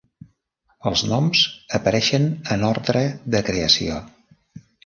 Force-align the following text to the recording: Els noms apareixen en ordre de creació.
Els 0.91 1.03
noms 1.11 1.43
apareixen 1.79 2.27
en 2.57 2.67
ordre 2.71 3.07
de 3.37 3.47
creació. 3.51 4.01